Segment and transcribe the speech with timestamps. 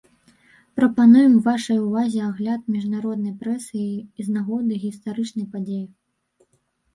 [0.77, 3.83] Прапануем вашай увазе агляд міжнароднай прэсы
[4.25, 5.85] з нагоды гістарычнай падзеі.